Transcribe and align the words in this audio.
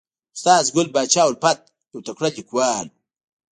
استاد 0.35 0.65
ګل 0.75 0.87
پاچا 0.93 1.21
الفت 1.29 1.59
یو 1.91 1.99
تکړه 2.07 2.29
لیکوال 2.37 2.85
و 2.89 2.93